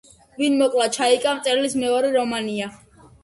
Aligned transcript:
ვინ 0.37 0.55
მოკლა 0.61 0.87
ჩაიკა 0.95 1.35
მწერლის 1.41 1.77
მეორე 1.83 2.11
რომანია. 2.17 2.71